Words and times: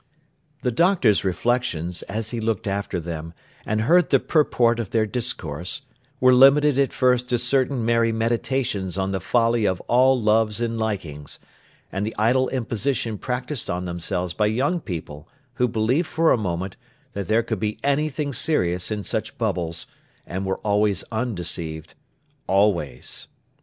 The 0.63 0.71
Doctor's 0.71 1.23
reflections, 1.23 2.01
as 2.09 2.31
he 2.31 2.41
looked 2.41 2.65
after 2.65 2.99
them, 2.99 3.33
and 3.67 3.81
heard 3.81 4.09
the 4.09 4.19
purport 4.19 4.79
of 4.79 4.89
their 4.89 5.05
discourse, 5.05 5.83
were 6.19 6.33
limited 6.33 6.79
at 6.79 6.91
first 6.91 7.29
to 7.29 7.37
certain 7.37 7.85
merry 7.85 8.11
meditations 8.11 8.97
on 8.97 9.11
the 9.11 9.19
folly 9.19 9.65
of 9.65 9.79
all 9.81 10.19
loves 10.19 10.59
and 10.59 10.79
likings, 10.79 11.37
and 11.91 12.03
the 12.03 12.15
idle 12.17 12.49
imposition 12.49 13.19
practised 13.19 13.69
on 13.69 13.85
themselves 13.85 14.33
by 14.33 14.47
young 14.47 14.79
people, 14.79 15.29
who 15.61 15.67
believed 15.67 16.07
for 16.07 16.31
a 16.31 16.35
moment, 16.35 16.77
that 17.13 17.27
there 17.27 17.43
could 17.43 17.59
be 17.59 17.77
anything 17.83 18.33
serious 18.33 18.89
in 18.89 19.03
such 19.03 19.37
bubbles, 19.37 19.85
and 20.25 20.47
were 20.47 20.57
always 20.61 21.03
undeceived—always! 21.11 23.27